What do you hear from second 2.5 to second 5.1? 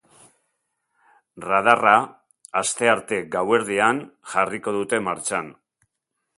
astearte gauerdian jarriko dute